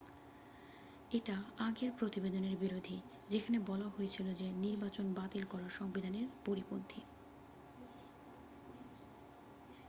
এটা 1.11 1.35
আগের 1.59 1.91
প্রতিবেদনের 1.91 2.55
বিরোধী 2.57 2.97
যেখানে 3.29 3.57
বলা 3.61 3.87
হয়েছিল 3.87 4.27
যে 4.33 4.47
নির্বাচন 4.57 5.05
বাতিল 5.13 5.43
করা 5.45 5.67
সংবিধানের 5.69 6.27
পরিপন্থী 6.45 7.01